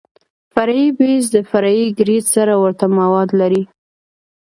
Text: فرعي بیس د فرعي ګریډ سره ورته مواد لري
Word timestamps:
فرعي 0.53 0.87
بیس 0.97 1.23
د 1.35 1.37
فرعي 1.49 1.85
ګریډ 1.99 2.23
سره 2.35 2.53
ورته 2.63 2.85
مواد 2.99 3.29
لري 3.39 3.63